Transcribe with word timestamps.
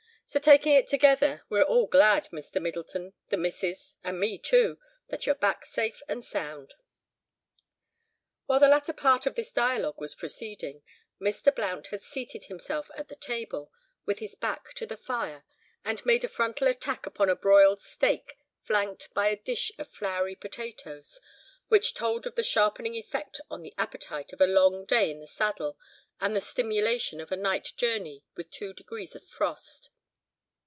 So 0.25 0.39
taking 0.39 0.71
it 0.75 0.85
altogether, 0.85 1.41
we're 1.49 1.61
all 1.63 1.87
glad, 1.87 2.29
Mr. 2.31 2.61
Middleton, 2.61 3.11
the 3.27 3.35
missis, 3.35 3.97
and 4.01 4.17
me 4.17 4.37
too, 4.37 4.79
that 5.09 5.25
you're 5.25 5.35
back 5.35 5.65
safe 5.65 6.01
and 6.07 6.23
sound." 6.23 6.73
While 8.45 8.61
the 8.61 8.69
latter 8.69 8.93
part 8.93 9.25
of 9.25 9.35
this 9.35 9.51
dialogue 9.51 9.99
was 9.99 10.15
proceeding, 10.15 10.83
Mr. 11.19 11.53
Blount 11.53 11.87
had 11.87 12.01
seated 12.01 12.45
himself 12.45 12.89
at 12.95 13.09
the 13.09 13.15
table 13.17 13.73
with 14.05 14.19
his 14.19 14.35
back 14.35 14.73
to 14.75 14.85
the 14.85 14.95
fire, 14.95 15.43
and 15.83 16.05
made 16.05 16.23
a 16.23 16.29
frontal 16.29 16.69
attack 16.69 17.05
upon 17.05 17.27
a 17.29 17.35
broiled 17.35 17.81
steak 17.81 18.37
flanked 18.61 19.13
by 19.13 19.27
a 19.27 19.35
dish 19.35 19.73
of 19.77 19.89
floury 19.91 20.35
potatoes, 20.35 21.19
which 21.67 21.93
told 21.93 22.25
of 22.25 22.35
the 22.35 22.41
sharpening 22.43 22.95
effect 22.95 23.41
on 23.49 23.63
the 23.63 23.73
appetite 23.77 24.31
of 24.31 24.39
a 24.39 24.47
long 24.47 24.85
day 24.85 25.11
in 25.11 25.19
the 25.19 25.27
saddle, 25.27 25.77
and 26.21 26.33
the 26.33 26.39
stimulation 26.39 27.19
of 27.19 27.33
a 27.33 27.35
night 27.35 27.73
journey 27.75 28.23
with 28.37 28.49
two 28.49 28.71
degrees 28.71 29.13
of 29.13 29.25
frost. 29.25 29.89